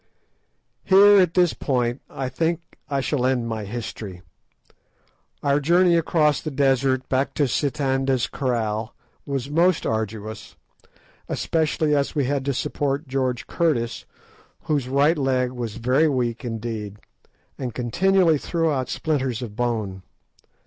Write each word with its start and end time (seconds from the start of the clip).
Here, 0.83 1.19
at 1.19 1.35
this 1.35 1.53
point, 1.53 2.01
I 2.09 2.27
think 2.27 2.61
that 2.89 2.95
I 2.95 3.01
shall 3.01 3.23
end 3.23 3.47
my 3.47 3.65
history. 3.65 4.23
Our 5.43 5.59
journey 5.59 5.95
across 5.95 6.41
the 6.41 6.49
desert 6.49 7.07
back 7.07 7.35
to 7.35 7.47
Sitanda's 7.47 8.25
Kraal 8.25 8.95
was 9.27 9.51
most 9.51 9.85
arduous, 9.85 10.55
especially 11.29 11.95
as 11.95 12.15
we 12.15 12.25
had 12.25 12.43
to 12.45 12.53
support 12.55 13.07
George 13.07 13.45
Curtis, 13.45 14.05
whose 14.63 14.87
right 14.87 15.19
leg 15.19 15.51
was 15.51 15.75
very 15.75 16.07
weak 16.09 16.43
indeed, 16.43 16.97
and 17.59 17.75
continually 17.75 18.39
threw 18.39 18.71
out 18.71 18.89
splinters 18.89 19.43
of 19.43 19.55
bone. 19.55 20.01